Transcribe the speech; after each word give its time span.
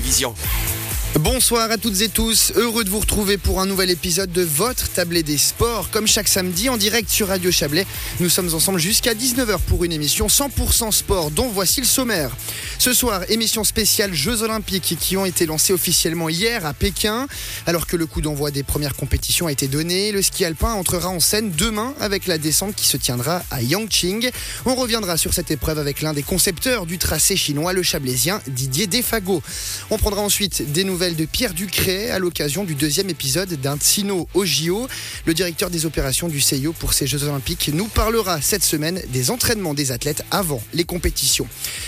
Vision. 0.00 0.34
Bonsoir 1.18 1.68
à 1.72 1.78
toutes 1.78 2.00
et 2.00 2.08
tous, 2.08 2.52
heureux 2.54 2.84
de 2.84 2.90
vous 2.90 3.00
retrouver 3.00 3.38
pour 3.38 3.60
un 3.60 3.66
nouvel 3.66 3.90
épisode 3.90 4.30
de 4.30 4.42
votre 4.42 4.88
tablé 4.88 5.24
des 5.24 5.36
sports. 5.36 5.90
Comme 5.90 6.06
chaque 6.06 6.28
samedi 6.28 6.68
en 6.68 6.76
direct 6.76 7.10
sur 7.10 7.26
Radio 7.26 7.50
Chablais, 7.50 7.88
nous 8.20 8.28
sommes 8.28 8.54
ensemble 8.54 8.78
jusqu'à 8.78 9.14
19h 9.14 9.58
pour 9.66 9.82
une 9.82 9.90
émission 9.90 10.28
100% 10.28 10.92
sport 10.92 11.32
dont 11.32 11.48
voici 11.48 11.80
le 11.80 11.86
sommaire. 11.86 12.30
Ce 12.78 12.94
soir, 12.94 13.22
émission 13.30 13.64
spéciale 13.64 14.14
Jeux 14.14 14.42
Olympiques 14.42 14.96
qui 15.00 15.16
ont 15.16 15.24
été 15.24 15.44
lancés 15.44 15.72
officiellement 15.72 16.28
hier 16.28 16.64
à 16.64 16.72
Pékin. 16.72 17.26
Alors 17.66 17.88
que 17.88 17.96
le 17.96 18.06
coup 18.06 18.20
d'envoi 18.20 18.52
des 18.52 18.62
premières 18.62 18.94
compétitions 18.94 19.48
a 19.48 19.52
été 19.52 19.66
donné, 19.66 20.12
le 20.12 20.22
ski 20.22 20.44
alpin 20.44 20.74
entrera 20.74 21.08
en 21.08 21.18
scène 21.18 21.50
demain 21.50 21.94
avec 21.98 22.28
la 22.28 22.38
descente 22.38 22.76
qui 22.76 22.86
se 22.86 22.96
tiendra 22.96 23.42
à 23.50 23.60
Yangqing. 23.60 24.30
On 24.66 24.76
reviendra 24.76 25.16
sur 25.16 25.34
cette 25.34 25.50
épreuve 25.50 25.80
avec 25.80 26.00
l'un 26.00 26.12
des 26.12 26.22
concepteurs 26.22 26.86
du 26.86 26.98
tracé 26.98 27.36
chinois, 27.36 27.72
le 27.72 27.82
chablaisien 27.82 28.40
Didier 28.46 28.86
Defago. 28.86 29.42
On 29.90 29.98
prendra 29.98 30.22
ensuite 30.22 30.70
des 30.70 30.84
nouvelles 30.84 31.07
de 31.16 31.24
Pierre 31.24 31.54
Ducré 31.54 32.10
à 32.10 32.18
l'occasion 32.18 32.64
du 32.64 32.74
deuxième 32.74 33.08
épisode 33.08 33.52
d'un 33.60 33.76
Tsino 33.76 34.28
au 34.34 34.44
JO. 34.44 34.88
Le 35.26 35.34
directeur 35.34 35.70
des 35.70 35.86
opérations 35.86 36.28
du 36.28 36.40
CIO 36.40 36.72
pour 36.72 36.92
ces 36.92 37.06
Jeux 37.06 37.24
Olympiques 37.24 37.70
nous 37.72 37.86
parlera 37.86 38.40
cette 38.40 38.64
semaine 38.64 39.00
des 39.08 39.30
entraînements 39.30 39.74
des 39.74 39.92
athlètes 39.92 40.24
avant 40.30 40.62
les 40.74 40.84
compétitions. 40.84 41.46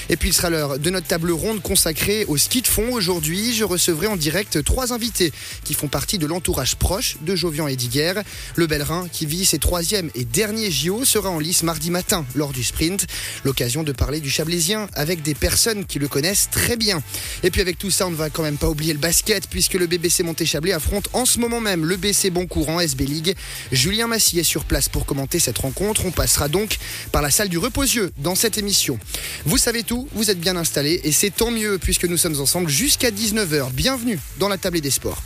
Et 0.09 0.17
puis 0.17 0.29
il 0.29 0.33
sera 0.33 0.51
l'heure 0.51 0.79
de 0.79 0.91
notre 0.91 1.07
table 1.07 1.31
ronde 1.33 1.63
consacrée 1.63 2.25
au 2.27 2.37
ski 2.37 2.63
de 2.63 2.67
fond. 2.67 2.93
Aujourd'hui, 2.93 3.53
je 3.55 3.65
recevrai 3.65 4.07
en 4.07 4.17
direct 4.17 4.63
trois 4.63 4.93
invités 4.93 5.33
qui 5.65 5.75
font 5.75 5.89
partie 5.89 6.19
de 6.19 6.27
l'entourage 6.27 6.77
proche 6.77 7.17
de 7.23 7.35
Jovian 7.35 7.67
et 7.67 7.77
Diguer. 7.77 8.15
Le 8.57 8.67
Bellerin, 8.67 9.09
qui 9.11 9.27
vit 9.27 9.45
ses 9.45 9.59
troisième 9.59 10.11
et 10.15 10.25
derniers 10.25 10.71
JO, 10.71 11.05
sera 11.05 11.31
en 11.31 11.39
lice 11.39 11.63
mardi 11.63 11.91
matin 11.91 12.25
lors 12.35 12.53
du 12.53 12.63
sprint. 12.63 13.07
L'occasion 13.45 13.83
de 13.83 13.93
parler 13.93 14.21
du 14.21 14.31
Chablaisien 14.31 14.89
avec 14.95 15.23
des 15.23 15.35
personnes 15.35 15.85
qui 15.85 15.99
le 15.99 16.09
connaissent 16.09 16.49
très 16.51 16.77
bien. 16.77 17.03
Et 17.43 17.51
puis 17.51 17.61
avec 17.61 17.79
tout 17.79 17.91
ça, 17.91 18.07
on 18.07 18.11
ne 18.11 18.17
va 18.17 18.31
quand 18.31 18.43
même 18.43 18.57
pas 18.57 18.69
oublier 18.69 18.93
le 18.93 19.00
basket 19.01 19.49
puisque 19.49 19.75
le 19.75 19.87
BBC 19.87 20.23
Monté-Chablais 20.23 20.73
affronte 20.73 21.09
en 21.13 21.25
ce 21.25 21.41
moment 21.41 21.61
même 21.61 21.85
le 21.85 21.97
BC 21.97 22.31
Boncourt 22.31 22.81
SB 22.81 23.05
League. 23.07 23.35
Julien 23.73 24.07
Massy 24.07 24.39
est 24.39 24.45
sur 24.45 24.65
place 24.65 24.89
pour 24.89 25.07
commenter 25.07 25.39
cette 25.39 25.59
rencontre. 25.59 26.05
On 26.07 26.11
passera 26.13 26.49
donc 26.49 26.79
par 27.11 27.23
la 27.23 27.31
salle 27.31 27.49
du 27.49 27.59
reposieux 27.59 28.13
dans 28.19 28.35
cette 28.35 28.59
émission. 28.59 28.99
Vous 29.47 29.59
savez 29.59 29.83
tout, 29.83 30.09
vous 30.13 30.31
êtes 30.31 30.41
bien 30.41 30.57
installés 30.57 31.01
et 31.05 31.13
c'est 31.13 31.31
tant 31.31 31.51
mieux 31.51 31.79
puisque 31.79 32.05
nous 32.05 32.17
sommes 32.17 32.41
ensemble 32.41 32.69
jusqu'à 32.69 33.11
19h. 33.11 33.73
Bienvenue 33.73 34.19
dans 34.39 34.49
la 34.49 34.59
table 34.59 34.81
des 34.81 34.91
sports. 34.91 35.23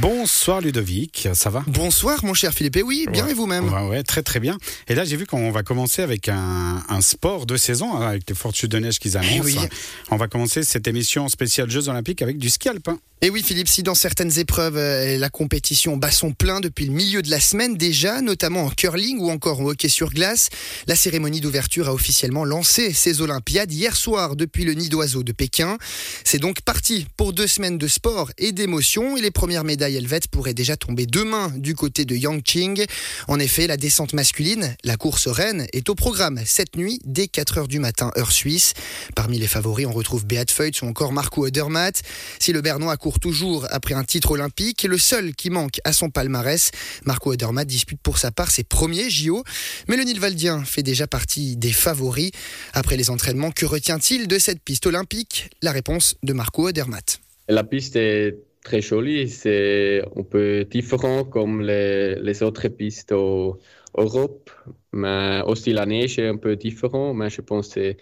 Bonsoir 0.00 0.60
Ludovic, 0.60 1.28
ça 1.34 1.50
va 1.50 1.62
Bonsoir 1.66 2.24
mon 2.24 2.34
cher 2.34 2.52
Philippe, 2.52 2.76
et 2.76 2.82
oui, 2.82 3.06
bien 3.10 3.24
Ouais. 3.26 3.30
et 3.30 3.34
vous-même 3.34 3.72
Ouais, 3.72 3.88
ouais, 3.88 4.02
très 4.02 4.22
très 4.22 4.40
bien. 4.40 4.56
Et 4.88 4.94
là 4.94 5.04
j'ai 5.04 5.16
vu 5.16 5.26
qu'on 5.26 5.50
va 5.50 5.62
commencer 5.62 6.02
avec 6.02 6.28
un, 6.28 6.82
un 6.88 7.00
sport 7.00 7.46
de 7.46 7.56
saison, 7.56 7.94
hein, 7.96 8.08
avec 8.08 8.28
les 8.28 8.34
fortes 8.34 8.56
chutes 8.56 8.70
de 8.72 8.78
neige 8.78 8.98
qu'ils 8.98 9.16
annoncent. 9.16 9.34
Eh 9.36 9.40
oui. 9.42 9.56
On 10.10 10.16
va 10.16 10.26
commencer 10.26 10.62
cette 10.62 10.88
émission 10.88 11.28
spéciale 11.28 11.70
Jeux 11.70 11.88
Olympiques 11.88 12.22
avec 12.22 12.38
du 12.38 12.48
ski 12.50 12.68
alpin. 12.70 12.98
Et 13.22 13.30
oui 13.30 13.42
Philippe, 13.42 13.68
si 13.68 13.82
dans 13.82 13.94
certaines 13.94 14.38
épreuves 14.38 14.76
euh, 14.76 15.16
la 15.16 15.30
compétition 15.30 15.96
bat 15.96 16.10
son 16.10 16.32
plein 16.32 16.60
depuis 16.60 16.84
le 16.86 16.92
milieu 16.92 17.22
de 17.22 17.30
la 17.30 17.40
semaine 17.40 17.76
déjà, 17.76 18.20
notamment 18.20 18.64
en 18.64 18.70
curling 18.70 19.18
ou 19.20 19.30
encore 19.30 19.60
en 19.60 19.66
hockey 19.66 19.88
sur 19.88 20.10
glace, 20.10 20.50
la 20.88 20.96
cérémonie 20.96 21.40
d'ouverture 21.40 21.88
a 21.88 21.94
officiellement 21.94 22.44
lancé 22.44 22.92
ses 22.92 23.20
Olympiades 23.22 23.72
hier 23.72 23.96
soir 23.96 24.36
depuis 24.36 24.64
le 24.64 24.74
nid 24.74 24.88
d'oiseau 24.88 25.22
de 25.22 25.32
Pékin. 25.32 25.78
C'est 26.24 26.38
donc 26.38 26.60
parti 26.62 27.06
pour 27.16 27.32
deux 27.32 27.46
semaines 27.46 27.78
de 27.78 27.86
sport 27.88 28.30
et 28.38 28.52
d'émotion 28.52 29.16
et 29.16 29.22
les 29.22 29.30
premières 29.30 29.64
médailles 29.64 29.83
helvètes 29.90 30.28
pourraient 30.28 30.54
déjà 30.54 30.76
tomber 30.76 31.06
demain 31.06 31.52
du 31.56 31.74
côté 31.74 32.04
de 32.04 32.14
Yangqing. 32.14 32.84
En 33.28 33.38
effet, 33.38 33.66
la 33.66 33.76
descente 33.76 34.12
masculine, 34.12 34.76
la 34.84 34.96
course 34.96 35.28
reine, 35.28 35.66
est 35.72 35.88
au 35.88 35.94
programme 35.94 36.40
cette 36.44 36.76
nuit 36.76 37.00
dès 37.04 37.24
4h 37.24 37.66
du 37.66 37.78
matin 37.78 38.10
heure 38.16 38.32
suisse. 38.32 38.74
Parmi 39.14 39.38
les 39.38 39.46
favoris, 39.46 39.86
on 39.86 39.92
retrouve 39.92 40.26
Beat 40.26 40.50
Feutz 40.50 40.82
ou 40.82 40.86
encore 40.86 41.12
Marco 41.12 41.46
Odermatt. 41.46 42.02
Si 42.38 42.52
le 42.52 42.60
Bernois 42.60 42.96
court 42.96 43.20
toujours 43.20 43.66
après 43.70 43.94
un 43.94 44.04
titre 44.04 44.32
olympique, 44.32 44.82
le 44.82 44.98
seul 44.98 45.34
qui 45.34 45.50
manque 45.50 45.80
à 45.84 45.92
son 45.92 46.10
palmarès, 46.10 46.70
Marco 47.04 47.32
Odermatt 47.32 47.66
dispute 47.66 48.00
pour 48.02 48.18
sa 48.18 48.30
part 48.30 48.50
ses 48.50 48.64
premiers 48.64 49.10
JO. 49.10 49.44
Mais 49.88 49.96
le 49.96 50.04
Nilvaldien 50.04 50.64
fait 50.64 50.82
déjà 50.82 51.06
partie 51.06 51.56
des 51.56 51.72
favoris. 51.72 52.30
Après 52.72 52.96
les 52.96 53.10
entraînements, 53.10 53.50
que 53.50 53.66
retient-il 53.66 54.28
de 54.28 54.38
cette 54.38 54.62
piste 54.62 54.86
olympique? 54.86 55.50
La 55.62 55.72
réponse 55.72 56.16
de 56.22 56.32
Marco 56.32 56.68
Odermatt. 56.68 57.20
La 57.48 57.64
piste 57.64 57.96
est 57.96 58.38
très 58.64 58.80
jolie, 58.80 59.28
c'est 59.28 60.02
un 60.16 60.22
peu 60.24 60.64
différent 60.64 61.24
comme 61.24 61.62
les, 61.62 62.42
autres 62.42 62.68
pistes 62.68 63.12
en 63.12 63.58
Europe, 63.96 64.50
mais 64.92 65.42
aussi 65.46 65.72
la 65.72 65.86
neige 65.86 66.18
est 66.18 66.28
un 66.28 66.36
peu 66.38 66.56
différente, 66.56 67.16
mais 67.16 67.30
je 67.30 67.42
pense 67.42 67.68
que 67.68 67.74
c'est 67.74 67.96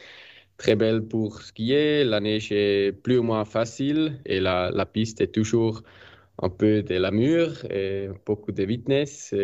très 0.59 0.77
belle 0.77 1.03
pour 1.09 1.43
skier. 1.43 2.05
La 2.05 2.21
neige 2.21 2.53
est 2.53 2.93
plus 2.93 3.19
ou 3.19 3.23
moins 3.25 3.45
facile 3.45 4.21
et 4.27 4.41
la, 4.41 4.87
piste 4.87 5.21
est 5.21 5.33
toujours 5.35 5.83
un 6.43 6.51
peu 6.51 6.83
de 6.83 6.97
la 6.97 7.11
mur 7.11 7.65
et 7.71 8.09
beaucoup 8.27 8.53
de 8.53 8.65
vitesse 8.65 9.35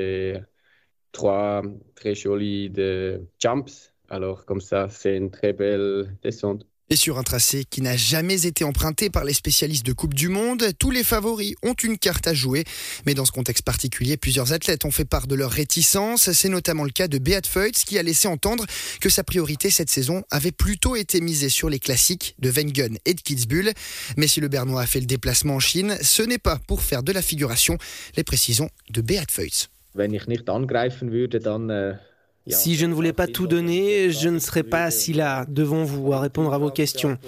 trois 1.12 1.62
très 1.94 2.14
jolis 2.14 2.70
de 2.70 3.26
jumps. 3.38 3.92
Alors 4.08 4.44
comme 4.44 4.60
ça, 4.60 4.88
c'est 4.88 5.16
une 5.16 5.30
très 5.30 5.52
belle 5.52 6.16
descente. 6.22 6.66
Et 6.90 6.96
sur 6.96 7.18
un 7.18 7.22
tracé 7.22 7.64
qui 7.68 7.82
n'a 7.82 7.98
jamais 7.98 8.46
été 8.46 8.64
emprunté 8.64 9.10
par 9.10 9.24
les 9.24 9.34
spécialistes 9.34 9.84
de 9.84 9.92
Coupe 9.92 10.14
du 10.14 10.28
Monde, 10.28 10.64
tous 10.78 10.90
les 10.90 11.04
favoris 11.04 11.54
ont 11.62 11.74
une 11.74 11.98
carte 11.98 12.26
à 12.26 12.32
jouer. 12.32 12.64
Mais 13.04 13.12
dans 13.12 13.26
ce 13.26 13.32
contexte 13.32 13.62
particulier, 13.62 14.16
plusieurs 14.16 14.54
athlètes 14.54 14.86
ont 14.86 14.90
fait 14.90 15.04
part 15.04 15.26
de 15.26 15.34
leur 15.34 15.50
réticence. 15.50 16.32
C'est 16.32 16.48
notamment 16.48 16.84
le 16.84 16.90
cas 16.90 17.06
de 17.06 17.18
Beat 17.18 17.46
Feutz 17.46 17.84
qui 17.84 17.98
a 17.98 18.02
laissé 18.02 18.26
entendre 18.26 18.64
que 19.00 19.10
sa 19.10 19.22
priorité 19.22 19.70
cette 19.70 19.90
saison 19.90 20.22
avait 20.30 20.50
plutôt 20.50 20.96
été 20.96 21.20
misée 21.20 21.50
sur 21.50 21.68
les 21.68 21.78
classiques 21.78 22.34
de 22.38 22.50
Wengen 22.50 22.96
et 23.04 23.12
de 23.12 23.20
Kitzbühel. 23.20 23.74
Mais 24.16 24.26
si 24.26 24.40
le 24.40 24.48
Bernois 24.48 24.82
a 24.82 24.86
fait 24.86 25.00
le 25.00 25.06
déplacement 25.06 25.56
en 25.56 25.60
Chine, 25.60 25.98
ce 26.00 26.22
n'est 26.22 26.38
pas 26.38 26.58
pour 26.66 26.80
faire 26.80 27.02
de 27.02 27.12
la 27.12 27.20
figuration. 27.20 27.76
Les 28.16 28.24
précisions 28.24 28.70
de 28.90 29.02
Beat 29.02 29.30
Feutz. 29.30 29.68
wenn 29.94 30.14
ich 30.14 30.26
nicht 30.28 30.48
angreifen 30.48 31.10
dann. 31.42 31.98
Si 32.48 32.76
je 32.76 32.86
ne 32.86 32.94
voulais 32.94 33.12
pas 33.12 33.26
tout 33.26 33.46
donner, 33.46 34.10
je 34.10 34.28
ne 34.28 34.38
serais 34.38 34.62
pas 34.62 34.84
assis 34.84 35.12
là, 35.12 35.44
devant 35.48 35.84
vous, 35.84 36.12
à 36.12 36.20
répondre 36.20 36.52
à 36.54 36.58
vos 36.58 36.70
questions. 36.70 37.18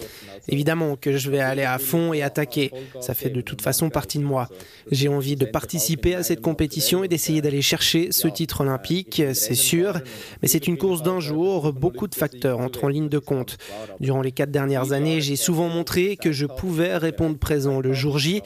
Évidemment 0.49 0.97
que 0.97 1.17
je 1.17 1.31
vais 1.31 1.41
aller 1.41 1.63
à 1.63 1.79
fond 1.79 2.13
et 2.13 2.23
attaquer. 2.23 2.73
Ça 3.01 3.15
fait 3.15 3.31
de 3.31 3.41
toute 3.41 3.63
façon 3.63 3.91
partie 3.91 4.19
de 4.19 4.25
moi. 4.25 4.49
J'ai 4.91 5.09
envie 5.09 5.37
de 5.37 5.45
participer 5.45 6.15
à 6.15 6.23
cette 6.23 6.41
compétition 6.41 7.05
et 7.05 7.09
d'essayer 7.09 7.41
d'aller 7.43 7.63
chercher 7.63 8.09
ce 8.11 8.29
titre 8.29 8.63
olympique, 8.63 9.23
c'est 9.35 9.55
sûr. 9.55 10.01
Mais 10.43 10.49
c'est 10.49 10.67
une 10.67 10.79
course 10.79 11.03
d'un 11.03 11.21
jour, 11.21 11.73
beaucoup 11.73 12.09
de 12.09 12.15
facteurs 12.15 12.59
entrent 12.61 12.85
en 12.85 12.89
ligne 12.89 13.09
de 13.09 13.19
compte. 13.19 13.59
Durant 14.01 14.23
les 14.23 14.33
quatre 14.33 14.51
dernières 14.51 14.93
années, 14.93 15.21
j'ai 15.21 15.37
souvent 15.37 15.69
montré 15.69 16.17
que 16.17 16.33
je 16.33 16.47
pouvais 16.47 16.97
répondre 16.97 17.39
présent 17.39 17.81
le 17.81 17.93
jour 17.93 18.19
J. 18.19 18.43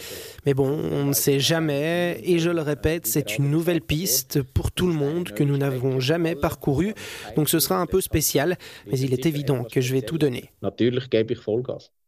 Mais 0.46 0.54
bon, 0.54 0.68
on 0.68 1.04
ne 1.06 1.12
sait 1.12 1.40
jamais. 1.40 2.20
Et 2.24 2.38
je 2.38 2.50
le 2.50 2.60
répète, 2.60 3.06
c'est 3.06 3.38
une 3.38 3.50
nouvelle 3.50 3.80
piste 3.80 4.42
pour 4.42 4.72
tout 4.72 4.86
le 4.86 4.92
monde 4.92 5.30
que 5.30 5.44
nous 5.44 5.56
n'avons 5.56 6.00
jamais 6.00 6.34
Donc 7.36 7.48
ce 7.48 7.58
sera 7.58 7.76
un 7.80 7.86
peu 7.86 8.00
spécial. 8.00 8.56
Mais 8.86 8.98
il 8.98 9.12
est 9.12 9.26
évident 9.26 9.64
que 9.64 9.80
je 9.80 9.92
vais 9.92 10.02
tout 10.02 10.18
donner. 10.18 10.50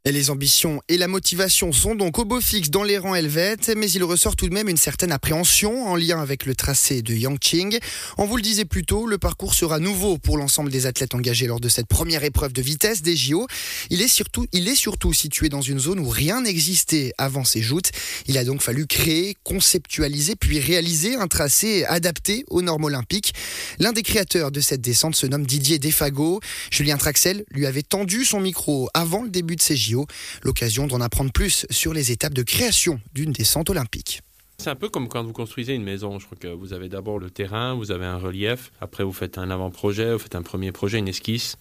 Les 0.08 0.30
ambitions 0.30 0.80
et 0.88 0.98
la 0.98 1.08
motivation 1.08 1.72
sont 1.72 1.96
donc 1.96 2.20
au 2.20 2.24
beau 2.24 2.40
fixe 2.40 2.70
dans 2.70 2.84
les 2.84 2.96
rangs 2.96 3.16
helvètes, 3.16 3.72
mais 3.76 3.90
il 3.90 4.04
ressort 4.04 4.36
tout 4.36 4.48
de 4.48 4.54
même 4.54 4.68
une 4.68 4.76
certaine 4.76 5.10
appréhension 5.10 5.88
en 5.88 5.96
lien 5.96 6.20
avec 6.20 6.46
le 6.46 6.54
tracé 6.54 7.02
de 7.02 7.12
Yangqing. 7.12 7.80
On 8.16 8.24
vous 8.24 8.36
le 8.36 8.42
disait 8.42 8.66
plus 8.66 8.84
tôt, 8.84 9.08
le 9.08 9.18
parcours 9.18 9.52
sera 9.52 9.80
nouveau 9.80 10.16
pour 10.16 10.38
l'ensemble 10.38 10.70
des 10.70 10.86
athlètes 10.86 11.16
engagés 11.16 11.48
lors 11.48 11.58
de 11.58 11.68
cette 11.68 11.88
première 11.88 12.22
épreuve 12.22 12.52
de 12.52 12.62
vitesse 12.62 13.02
des 13.02 13.16
JO. 13.16 13.48
Il 13.90 14.00
est 14.00 14.06
surtout, 14.06 14.46
il 14.52 14.68
est 14.68 14.76
surtout 14.76 15.12
situé 15.12 15.48
dans 15.48 15.60
une 15.60 15.80
zone 15.80 15.98
où 15.98 16.08
rien 16.08 16.42
n'existait 16.42 17.12
avant 17.18 17.42
ces 17.42 17.60
joutes. 17.60 17.90
Il 18.28 18.38
a 18.38 18.44
donc 18.44 18.62
fallu 18.62 18.86
créer, 18.86 19.36
conceptualiser 19.42 20.36
puis 20.36 20.60
réaliser 20.60 21.16
un 21.16 21.26
tracé 21.26 21.84
adapté 21.86 22.44
aux 22.46 22.62
normes 22.62 22.84
olympiques. 22.84 23.34
L'un 23.80 23.92
des 23.92 24.04
créateurs 24.04 24.52
de 24.52 24.60
cette 24.60 24.80
descente 24.80 25.16
se 25.16 25.26
nomme 25.26 25.46
Didier 25.46 25.80
Defago. 25.80 26.38
Julien 26.70 26.96
Traxel 26.96 27.44
lui 27.50 27.66
avait 27.66 27.82
tendu 27.82 28.24
son 28.24 28.38
micro 28.38 28.88
avant 28.94 29.24
le 29.24 29.30
début 29.30 29.56
de 29.56 29.62
ces 29.62 29.74
JO. 29.76 29.95
L'occasion 30.42 30.86
d'en 30.86 31.00
apprendre 31.00 31.32
plus 31.32 31.64
sur 31.70 31.94
les 31.94 32.12
étapes 32.12 32.34
de 32.34 32.42
création 32.42 33.00
d'une 33.14 33.32
descente 33.32 33.70
olympique. 33.70 34.20
C'est 34.58 34.70
un 34.70 34.74
peu 34.74 34.88
comme 34.88 35.08
quand 35.08 35.22
vous 35.22 35.32
construisez 35.32 35.74
une 35.74 35.84
maison. 35.84 36.18
Je 36.18 36.26
crois 36.26 36.38
que 36.38 36.48
vous 36.48 36.72
avez 36.72 36.88
d'abord 36.88 37.18
le 37.18 37.30
terrain, 37.30 37.74
vous 37.74 37.90
avez 37.90 38.06
un 38.06 38.18
relief, 38.18 38.72
après 38.80 39.04
vous 39.04 39.12
faites 39.12 39.38
un 39.38 39.50
avant-projet, 39.50 40.12
vous 40.12 40.18
faites 40.18 40.34
un 40.34 40.42
premier 40.42 40.72
projet, 40.72 40.98
une 40.98 41.08
esquisse. 41.08 41.56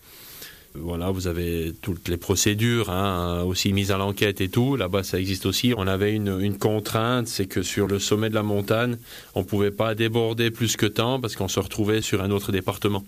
Voilà, 0.78 1.10
vous 1.10 1.28
avez 1.28 1.74
toutes 1.82 2.10
les 2.10 2.18
procédures, 2.18 2.90
hein, 2.90 3.44
aussi 3.44 3.72
mise 3.72 3.92
à 3.92 3.98
l'enquête 3.98 4.42
et 4.42 4.50
tout. 4.50 4.76
Là-bas, 4.76 5.04
ça 5.04 5.20
existe 5.20 5.46
aussi. 5.46 5.74
On 5.78 5.88
avait 5.88 6.14
une, 6.14 6.38
une 6.42 6.58
contrainte, 6.58 7.28
c'est 7.28 7.46
que 7.46 7.64
sur 7.64 7.88
le 7.88 7.98
sommet 7.98 8.30
de 8.30 8.36
la 8.36 8.44
montagne, 8.44 8.98
on 9.36 9.40
ne 9.40 9.46
pouvait 9.46 9.72
pas 9.72 9.96
déborder 9.96 10.52
plus 10.52 10.76
que 10.76 10.86
temps 10.86 11.22
parce 11.22 11.36
qu'on 11.38 11.48
se 11.48 11.62
retrouvait 11.62 12.02
sur 12.02 12.22
un 12.22 12.30
autre 12.30 12.52
département. 12.52 13.06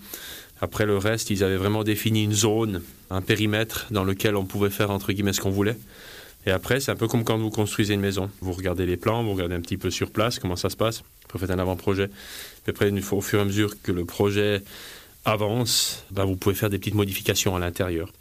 Après 0.61 0.85
le 0.85 0.97
reste, 0.97 1.29
ils 1.29 1.43
avaient 1.43 1.57
vraiment 1.57 1.83
défini 1.83 2.23
une 2.23 2.33
zone, 2.33 2.81
un 3.09 3.21
périmètre 3.21 3.87
dans 3.91 4.03
lequel 4.03 4.35
on 4.35 4.45
pouvait 4.45 4.69
faire 4.69 4.91
entre 4.91 5.11
guillemets 5.11 5.33
ce 5.33 5.41
qu'on 5.41 5.51
voulait. 5.51 5.77
Et 6.45 6.51
après, 6.51 6.79
c'est 6.79 6.91
un 6.91 6.95
peu 6.95 7.07
comme 7.07 7.23
quand 7.23 7.37
vous 7.37 7.49
construisez 7.49 7.93
une 7.93 8.01
maison. 8.01 8.29
Vous 8.41 8.53
regardez 8.53 8.85
les 8.85 8.95
plans, 8.95 9.23
vous 9.23 9.33
regardez 9.33 9.55
un 9.55 9.61
petit 9.61 9.77
peu 9.77 9.91
sur 9.91 10.09
place 10.09 10.39
comment 10.39 10.55
ça 10.55 10.69
se 10.69 10.77
passe. 10.77 11.03
Vous 11.33 11.39
faites 11.39 11.51
un 11.51 11.59
avant-projet. 11.59 12.07
Puis 12.07 12.69
après, 12.69 12.89
au 12.89 13.21
fur 13.21 13.39
et 13.39 13.41
à 13.41 13.45
mesure 13.45 13.81
que 13.81 13.91
le 13.91 14.05
projet 14.05 14.61
avance, 15.25 16.05
ben, 16.11 16.23
vous 16.23 16.37
pouvez 16.37 16.55
faire 16.55 16.69
des 16.69 16.79
petites 16.79 16.95
modifications 16.95 17.55
à 17.55 17.59
l'intérieur. 17.59 18.11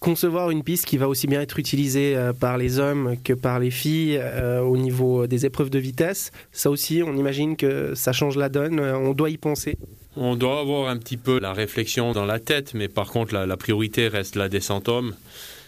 concevoir 0.00 0.50
une 0.50 0.62
piste 0.62 0.86
qui 0.86 0.96
va 0.96 1.08
aussi 1.08 1.26
bien 1.26 1.42
être 1.42 1.58
utilisée 1.58 2.16
euh, 2.16 2.32
par 2.32 2.56
les 2.56 2.78
hommes 2.78 3.16
que 3.22 3.32
par 3.34 3.58
les 3.58 3.70
filles 3.70 4.16
euh, 4.16 4.60
au 4.60 4.76
niveau 4.76 5.26
des 5.26 5.44
épreuves 5.44 5.70
de 5.70 5.78
vitesse. 5.78 6.30
Ça 6.52 6.70
aussi, 6.70 7.02
on 7.04 7.14
imagine 7.16 7.56
que 7.56 7.94
ça 7.94 8.12
change 8.12 8.36
la 8.36 8.48
donne, 8.48 8.80
euh, 8.80 8.96
on 8.96 9.12
doit 9.12 9.28
y 9.28 9.36
penser. 9.36 9.76
On 10.16 10.36
doit 10.36 10.60
avoir 10.60 10.88
un 10.88 10.96
petit 10.96 11.16
peu 11.16 11.38
la 11.38 11.52
réflexion 11.52 12.12
dans 12.12 12.24
la 12.24 12.40
tête, 12.40 12.74
mais 12.74 12.88
par 12.88 13.08
contre, 13.08 13.34
la, 13.34 13.56
priorité 13.56 14.08
reste 14.08 14.36
la 14.36 14.48
descente 14.48 14.88
homme. 14.88 15.14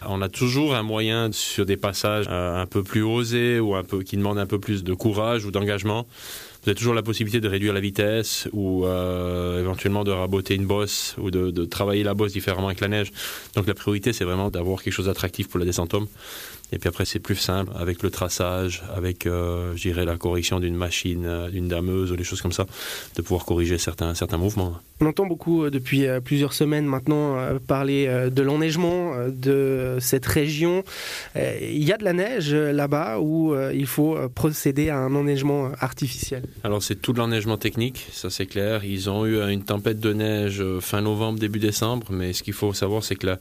On 0.05 0.21
a 0.21 0.29
toujours 0.29 0.75
un 0.75 0.81
moyen 0.81 1.31
sur 1.31 1.65
des 1.65 1.77
passages 1.77 2.25
euh, 2.29 2.59
un 2.59 2.65
peu 2.65 2.83
plus 2.83 3.03
osés 3.03 3.59
ou 3.59 3.75
un 3.75 3.83
peu, 3.83 4.01
qui 4.01 4.17
demandent 4.17 4.39
un 4.39 4.47
peu 4.47 4.59
plus 4.59 4.83
de 4.83 4.93
courage 4.93 5.45
ou 5.45 5.51
d'engagement. 5.51 6.07
Vous 6.63 6.69
avez 6.69 6.75
toujours 6.75 6.93
la 6.93 7.03
possibilité 7.03 7.39
de 7.39 7.47
réduire 7.47 7.73
la 7.73 7.79
vitesse 7.79 8.49
ou 8.51 8.85
euh, 8.85 9.61
éventuellement 9.61 10.03
de 10.03 10.11
raboter 10.11 10.55
une 10.55 10.65
bosse 10.65 11.15
ou 11.19 11.31
de, 11.31 11.51
de 11.51 11.65
travailler 11.65 12.03
la 12.03 12.13
bosse 12.13 12.33
différemment 12.33 12.67
avec 12.67 12.81
la 12.81 12.87
neige. 12.87 13.11
Donc 13.55 13.67
la 13.67 13.73
priorité, 13.73 14.11
c'est 14.11 14.25
vraiment 14.25 14.49
d'avoir 14.49 14.81
quelque 14.81 14.93
chose 14.93 15.05
d'attractif 15.05 15.49
pour 15.49 15.59
la 15.59 15.65
descente 15.65 15.93
homme. 15.93 16.07
Et 16.73 16.79
puis 16.79 16.87
après, 16.87 17.05
c'est 17.05 17.19
plus 17.19 17.35
simple 17.35 17.71
avec 17.77 18.01
le 18.01 18.09
traçage, 18.09 18.83
avec, 18.95 19.25
euh, 19.25 19.73
je 19.75 19.81
dirais, 19.81 20.05
la 20.05 20.15
correction 20.15 20.59
d'une 20.59 20.75
machine, 20.75 21.25
euh, 21.25 21.49
d'une 21.49 21.67
dameuse 21.67 22.11
ou 22.11 22.15
des 22.15 22.23
choses 22.23 22.41
comme 22.41 22.53
ça, 22.53 22.65
de 23.15 23.21
pouvoir 23.21 23.45
corriger 23.45 23.77
certains, 23.77 24.15
certains 24.15 24.37
mouvements. 24.37 24.77
On 25.01 25.05
entend 25.05 25.25
beaucoup 25.25 25.63
euh, 25.65 25.69
depuis 25.69 26.05
euh, 26.05 26.21
plusieurs 26.21 26.53
semaines 26.53 26.85
maintenant 26.85 27.37
parler 27.67 28.07
de 28.31 28.41
l'enneigement 28.41 29.13
de 29.27 29.97
cette 29.99 30.25
région. 30.25 30.83
Il 31.35 31.83
y 31.83 31.91
a 31.91 31.97
de 31.97 32.03
la 32.03 32.13
neige 32.13 32.53
là-bas 32.53 33.19
où 33.19 33.53
il 33.73 33.85
faut 33.85 34.17
procéder 34.33 34.89
à 34.89 34.97
un 34.97 35.13
enneigement 35.15 35.71
artificiel. 35.79 36.43
Alors 36.63 36.83
c'est 36.83 36.95
tout 36.95 37.13
de 37.13 37.17
l'enneigement 37.17 37.57
technique, 37.57 38.07
ça 38.11 38.29
c'est 38.29 38.45
clair. 38.45 38.83
Ils 38.83 39.09
ont 39.09 39.25
eu 39.25 39.41
une 39.41 39.63
tempête 39.63 39.99
de 39.99 40.13
neige 40.13 40.63
fin 40.79 41.01
novembre, 41.01 41.39
début 41.39 41.59
décembre, 41.59 42.07
mais 42.09 42.33
ce 42.33 42.43
qu'il 42.43 42.53
faut 42.53 42.73
savoir 42.73 43.03
c'est 43.03 43.15
que 43.15 43.27
là, 43.27 43.39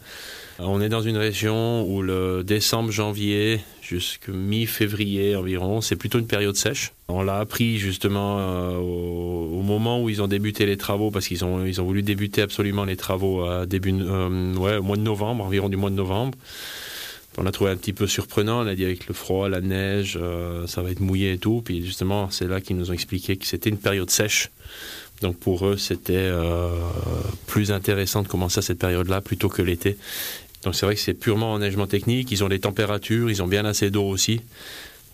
on 0.63 0.81
est 0.81 0.89
dans 0.89 1.03
une 1.03 1.17
région 1.17 1.87
où 1.89 2.03
le 2.03 2.43
décembre, 2.45 2.91
janvier, 2.91 3.61
jusqu'à 3.83 4.33
mi-février 4.33 5.35
environ, 5.35 5.81
c'est 5.81 5.97
plutôt 5.97 6.19
une 6.19 6.27
période 6.27 6.57
sèche. 6.57 6.93
On 7.09 7.23
l'a 7.23 7.39
appris 7.39 7.79
justement 7.79 8.39
euh, 8.39 8.77
au, 8.77 9.63
moment 9.63 10.03
où 10.03 10.09
ils 10.09 10.23
ont 10.23 10.29
débuté 10.29 10.67
les 10.67 10.77
travaux, 10.77 11.11
parce 11.11 11.27
qu'ils 11.27 11.45
ont, 11.45 11.65
voulu 11.85 12.03
débuter 12.03 12.43
absolument 12.43 12.85
les 12.85 12.97
travaux 12.97 13.45
début, 13.67 13.95
euh, 14.01 14.79
au 14.79 14.83
mois 14.83 14.97
de 14.97 15.03
novembre, 15.03 15.45
environ 15.45 15.69
du 15.69 15.77
mois 15.77 15.91
de 15.91 15.97
novembre. 15.97 16.37
On 17.39 17.47
a 17.47 17.53
trouvé 17.53 17.71
un 17.71 17.77
petit 17.77 17.93
peu 17.93 18.07
surprenant, 18.07 18.65
on 18.65 18.67
a 18.67 18.75
dit 18.75 18.85
avec 18.85 19.07
le 19.07 19.15
froid, 19.15 19.49
la 19.49 19.61
neige, 19.61 20.19
euh, 20.21 20.67
ça 20.67 20.83
va 20.83 20.91
être 20.91 21.01
mouillé 21.01 21.33
et 21.33 21.39
tout. 21.39 21.63
Puis 21.65 21.85
justement, 21.85 22.31
c'est 22.31 22.49
là 22.49 22.61
qu'ils 22.61 22.77
nous 22.77 22.91
ont 22.91 22.95
expliqué 22.95 23.37
que 23.37 23.47
c'était 23.47 23.71
une 23.71 23.79
période 23.79 24.11
sèche. 24.11 24.51
Donc 25.21 25.37
pour 25.37 25.67
eux, 25.67 25.77
c'était 25.77 26.31
plus 27.47 27.73
intéressant 27.73 28.23
de 28.23 28.29
commencer 28.29 28.61
à 28.61 28.63
cette 28.63 28.79
période-là 28.79 29.21
plutôt 29.21 29.51
que 29.51 29.61
l'été. 29.61 29.99
Donc 30.65 30.75
c'est 30.75 30.87
vrai 30.87 30.95
que 30.95 31.01
c'est 31.01 31.15
purement 31.15 31.53
enneigement 31.53 31.87
technique, 31.87 32.31
ils 32.31 32.45
ont 32.45 32.49
les 32.49 32.61
températures, 32.61 33.31
ils 33.31 33.43
ont 33.43 33.49
bien 33.49 33.65
assez 33.65 33.91
d'eau 33.91 34.05
aussi. 34.05 34.41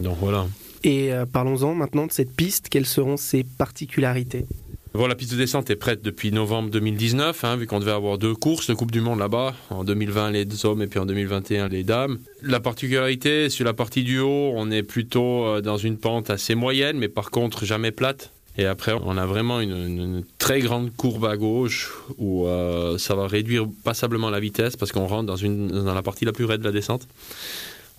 Donc 0.01 0.19
voilà. 0.21 0.47
Et 0.85 1.13
euh, 1.13 1.27
parlons-en 1.27 1.75
maintenant 1.75 2.07
de 2.07 2.13
cette 2.13 2.35
piste. 2.35 2.69
Quelles 2.69 2.87
seront 2.87 3.17
ses 3.17 3.45
particularités? 3.45 4.47
Bon, 4.95 5.07
la 5.07 5.15
piste 5.15 5.33
de 5.33 5.37
descente 5.37 5.69
est 5.69 5.77
prête 5.77 6.01
depuis 6.01 6.33
novembre 6.33 6.71
2019, 6.71 7.45
hein, 7.45 7.57
vu 7.57 7.67
qu'on 7.67 7.81
devait 7.81 7.91
avoir 7.91 8.17
deux 8.17 8.35
courses 8.35 8.69
de 8.69 8.73
Coupe 8.73 8.91
du 8.91 9.03
Monde 9.03 9.19
là-bas, 9.19 9.55
en 9.69 9.85
2020 9.85 10.31
les 10.31 10.65
hommes 10.65 10.81
et 10.81 10.87
puis 10.87 10.99
en 10.99 11.05
2021 11.05 11.69
les 11.69 11.85
dames. 11.85 12.19
La 12.41 12.61
particularité, 12.61 13.51
sur 13.51 13.67
la 13.67 13.75
partie 13.75 14.05
du 14.05 14.21
haut, 14.21 14.53
on 14.55 14.71
est 14.71 14.83
plutôt 14.83 15.45
euh, 15.45 15.61
dans 15.61 15.77
une 15.77 15.99
pente 15.99 16.31
assez 16.31 16.55
moyenne, 16.55 16.97
mais 16.97 17.09
par 17.09 17.31
contre 17.31 17.67
jamais 17.67 17.91
plate. 17.91 18.33
Et 18.59 18.65
après, 18.65 18.93
on 18.93 19.17
a 19.19 19.27
vraiment 19.27 19.61
une, 19.61 20.25
très 20.39 20.61
grande 20.61 20.95
courbe 20.97 21.27
à 21.27 21.37
gauche 21.37 21.93
où 22.17 22.47
euh, 22.47 22.97
ça 22.97 23.15
va 23.15 23.27
réduire 23.27 23.67
passablement 23.85 24.31
la 24.31 24.41
vitesse 24.41 24.77
parce 24.77 24.93
qu'on 24.93 25.07
rentre 25.07 25.35
dans 25.37 25.95
la 25.95 26.03
partie 26.03 26.25
la 26.25 26.33
plus 26.33 26.47
raide 26.47 26.61
de 26.61 26.65
la 26.65 26.73
descente. 26.73 27.07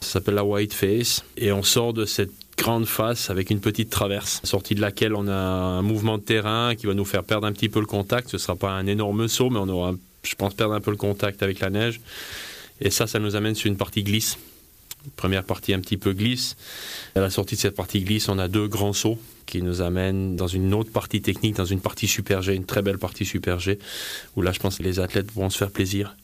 Ça 0.01 0.13
s'appelle 0.13 0.36
la 0.36 0.44
White 0.44 0.74
Face. 0.74 1.24
Et 1.38 1.51
on 1.51 1.63
sort 1.63 1.94
de 1.94 2.06
cette 2.06 2.31
grande 2.57 2.86
face 2.86 3.30
avec 3.30 3.51
une 3.51 3.59
petite 3.59 3.89
traverse, 3.89 4.42
sortie 4.44 4.74
de 4.74 4.81
laquelle 4.81 5.13
on 5.13 5.27
a 5.27 5.33
un 5.33 5.81
mouvement 5.83 6.18
de 6.18 6.24
terrain 6.24 6.75
qui 6.75 6.88
va 6.88 6.94
nous 6.94 7.06
faire 7.06 7.24
perdre 7.24 7.45
un 7.45 7.51
petit 7.51 7.69
peu 7.69 7.80
le 7.80 7.86
contact. 7.86 8.30
Ce 8.30 8.38
ne 8.38 8.39
sera 8.39 8.56
pas 8.56 8.71
un 8.71 8.88
énorme 8.88 9.27
saut, 9.27 9.50
mais 9.50 9.59
on 9.59 9.69
aura, 9.69 9.94
je 10.24 10.36
pense, 10.36 10.56
perdre 10.56 10.74
un 10.74 10.81
peu 10.81 10.92
le 10.92 10.98
contact 10.98 11.44
avec 11.44 11.59
la 11.59 11.69
neige. 11.69 12.01
Et 12.81 12.89
ça, 12.89 13.06
ça 13.06 13.19
nous 13.19 13.36
amène 13.36 13.56
sur 13.56 13.68
une 13.68 13.77
partie 13.77 14.04
glisse. 14.04 14.38
Première 15.15 15.44
partie 15.44 15.74
un 15.74 15.80
petit 15.80 15.98
peu 15.98 16.13
glisse. 16.13 16.56
À 17.15 17.19
la 17.21 17.30
sortie 17.30 17.56
de 17.56 17.59
cette 17.62 17.75
partie 17.75 18.01
glisse, 18.01 18.30
on 18.30 18.38
a 18.39 18.48
deux 18.48 18.68
grands 18.68 18.94
sauts 18.94 19.18
qui 19.45 19.62
nous 19.62 19.81
amènent 19.81 20.36
dans 20.36 20.48
une 20.48 20.74
autre 20.74 20.92
partie 20.92 21.21
technique, 21.21 21.56
dans 21.56 21.65
une 21.65 21.80
partie 21.80 22.07
super 22.07 22.42
G, 22.42 22.54
une 22.54 22.65
très 22.65 22.81
belle 22.81 22.98
partie 22.98 23.25
super 23.25 23.59
G, 23.59 23.80
où 24.36 24.42
là, 24.42 24.51
je 24.51 24.59
pense 24.59 24.77
que 24.77 24.83
les 24.83 25.00
athlètes 25.00 25.31
vont 25.33 25.50
se 25.50 25.57
faire 25.57 25.71
plaisir. 25.71 26.15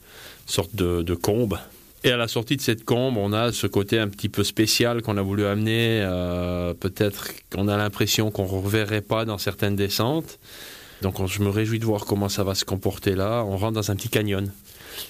Sorte 0.45 0.75
de, 0.75 1.01
de 1.01 1.15
combe. 1.15 1.57
Et 2.03 2.11
à 2.11 2.17
la 2.17 2.27
sortie 2.27 2.57
de 2.57 2.61
cette 2.61 2.83
combe, 2.83 3.15
on 3.15 3.31
a 3.31 3.53
ce 3.53 3.65
côté 3.65 3.97
un 3.97 4.09
petit 4.09 4.27
peu 4.27 4.43
spécial 4.43 5.01
qu'on 5.01 5.15
a 5.17 5.21
voulu 5.21 5.45
amener. 5.45 6.01
euh, 6.03 6.73
Peut-être 6.73 7.29
qu'on 7.49 7.69
a 7.69 7.77
l'impression 7.77 8.29
qu'on 8.29 8.43
ne 8.43 8.49
reverrait 8.61 8.99
pas 9.01 9.23
dans 9.23 9.37
certaines 9.37 9.77
descentes. 9.77 10.37
Donc 11.01 11.21
on- 11.21 11.27
je 11.27 11.41
me 11.41 11.49
réjouis 11.49 11.79
de 11.79 11.85
voir 11.85 12.03
comment 12.03 12.27
ça 12.27 12.43
va 12.43 12.55
se 12.55 12.65
comporter 12.65 13.15
là. 13.15 13.43
On 13.47 13.55
rentre 13.55 13.73
dans 13.75 13.89
un 13.89 13.95
petit 13.95 14.09
canyon. 14.09 14.51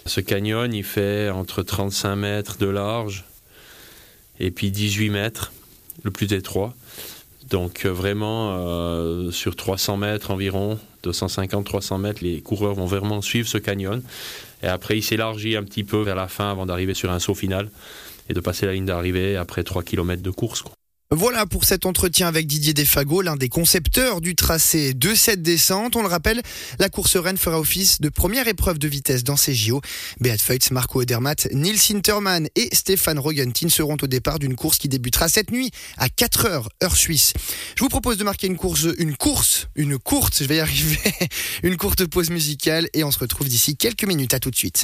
Ce 0.05 0.21
canyon, 0.21 0.71
il 0.71 0.83
fait 0.83 1.31
entre 1.31 1.63
35 1.63 2.15
mètres 2.15 2.57
de 2.59 2.67
large 2.67 3.25
et 4.39 4.51
puis 4.51 4.71
18 4.71 5.09
mètres, 5.09 5.53
le 6.03 6.11
plus 6.11 6.31
étroit. 6.33 6.73
Donc 7.49 7.85
euh, 7.85 7.89
vraiment, 7.89 8.55
euh, 8.57 9.31
sur 9.31 9.55
300 9.55 9.97
mètres 9.97 10.31
environ, 10.31 10.79
250-300 11.03 11.99
mètres, 11.99 12.23
les 12.23 12.41
coureurs 12.41 12.75
vont 12.75 12.85
vraiment 12.85 13.21
suivre 13.21 13.47
ce 13.47 13.57
canyon. 13.57 14.01
Et 14.63 14.67
après, 14.67 14.97
il 14.97 15.03
s'élargit 15.03 15.55
un 15.55 15.63
petit 15.63 15.83
peu 15.83 16.01
vers 16.01 16.15
la 16.15 16.27
fin 16.27 16.49
avant 16.49 16.65
d'arriver 16.65 16.93
sur 16.93 17.11
un 17.11 17.19
saut 17.19 17.35
final 17.35 17.69
et 18.29 18.33
de 18.33 18.39
passer 18.39 18.65
la 18.65 18.73
ligne 18.73 18.85
d'arrivée 18.85 19.35
après 19.35 19.63
3 19.63 19.83
km 19.83 20.21
de 20.21 20.31
course. 20.31 20.63
Voilà 21.15 21.45
pour 21.45 21.63
cet 21.63 21.85
entretien 21.85 22.27
avec 22.27 22.47
Didier 22.47 22.73
Desfago, 22.73 23.21
l'un 23.21 23.35
des 23.35 23.47
concepteurs 23.47 24.19
du 24.19 24.33
tracé 24.33 24.95
de 24.95 25.13
cette 25.13 25.43
descente. 25.43 25.95
On 25.95 26.01
le 26.01 26.07
rappelle, 26.07 26.41
la 26.79 26.89
course 26.89 27.17
Rennes 27.17 27.37
fera 27.37 27.59
office 27.59 28.01
de 28.01 28.09
première 28.09 28.47
épreuve 28.47 28.79
de 28.79 28.87
vitesse 28.87 29.23
dans 29.23 29.37
ces 29.37 29.53
JO. 29.53 29.79
Beat 30.21 30.41
Feutz, 30.41 30.71
Marco 30.71 31.01
Odermatt, 31.01 31.47
Nils 31.51 31.77
Hintermann 31.91 32.47
et 32.55 32.67
Stéphane 32.73 33.19
Rogentin 33.19 33.69
seront 33.69 33.97
au 34.01 34.07
départ 34.07 34.39
d'une 34.39 34.55
course 34.55 34.79
qui 34.79 34.89
débutera 34.89 35.29
cette 35.29 35.51
nuit 35.51 35.69
à 35.97 36.09
4 36.09 36.47
heures, 36.47 36.69
heure 36.83 36.95
suisse. 36.95 37.33
Je 37.75 37.83
vous 37.83 37.89
propose 37.89 38.17
de 38.17 38.23
marquer 38.23 38.47
une 38.47 38.57
course, 38.57 38.87
une 38.97 39.15
course, 39.15 39.67
une 39.75 39.99
courte, 39.99 40.39
je 40.39 40.45
vais 40.45 40.55
y 40.55 40.61
arriver, 40.61 40.97
une 41.61 41.77
courte 41.77 42.07
pause 42.07 42.31
musicale 42.31 42.89
et 42.93 43.03
on 43.03 43.11
se 43.11 43.19
retrouve 43.19 43.47
d'ici 43.47 43.77
quelques 43.77 44.05
minutes. 44.05 44.33
À 44.33 44.39
tout 44.39 44.49
de 44.49 44.55
suite. 44.55 44.81